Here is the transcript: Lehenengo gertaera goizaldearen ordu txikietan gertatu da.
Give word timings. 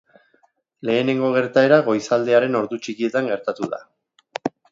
Lehenengo 0.89 1.29
gertaera 1.35 1.77
goizaldearen 1.89 2.59
ordu 2.61 2.81
txikietan 2.87 3.31
gertatu 3.35 3.71
da. 3.77 3.83